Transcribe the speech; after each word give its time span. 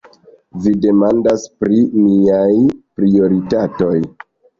Vi 0.61 0.71
demandas 0.85 1.43
pri 1.63 1.77
miaj 2.05 2.53
prioritatoj. 3.01 3.93